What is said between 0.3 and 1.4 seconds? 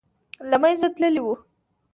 له منځه تللی وو.